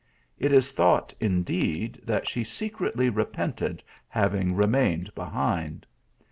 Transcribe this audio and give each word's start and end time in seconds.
It 0.39 0.51
is 0.51 0.71
thought, 0.71 1.13
indeed, 1.19 2.01
that 2.03 2.27
she 2.27 2.43
secretly 2.43 3.07
repented 3.07 3.83
having 4.09 4.55
remained 4.55 5.13
behind. 5.13 5.85